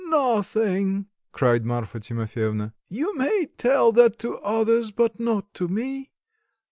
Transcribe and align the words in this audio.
"Nothing!" 0.07 1.05
cried 1.31 1.63
Marfa 1.63 1.99
Timofyevna; 1.99 2.73
"you 2.89 3.15
may 3.15 3.49
tell 3.55 3.91
that 3.91 4.17
to 4.17 4.39
others 4.39 4.89
but 4.89 5.19
not 5.19 5.53
to 5.53 5.67
me. 5.67 6.09